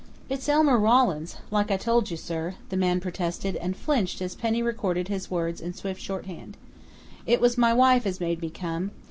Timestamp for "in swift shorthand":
5.61-6.57